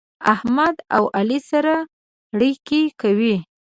[0.33, 1.75] احمد او علي سره
[2.39, 3.35] رګی کوي.